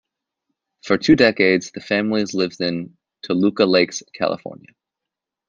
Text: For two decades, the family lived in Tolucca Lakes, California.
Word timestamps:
For 0.83 0.97
two 0.97 1.15
decades, 1.15 1.69
the 1.73 1.79
family 1.79 2.25
lived 2.33 2.59
in 2.59 2.97
Tolucca 3.21 3.69
Lakes, 3.69 4.01
California. 4.15 4.69